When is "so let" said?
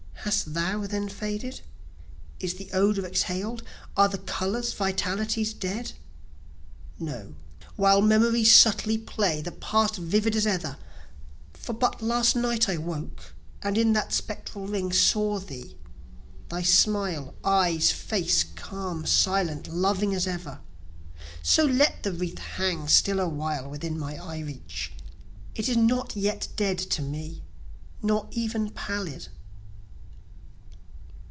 21.41-22.03